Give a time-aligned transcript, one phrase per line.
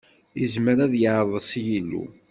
[0.39, 2.05] Yezmer ad yeɛḍes yilu?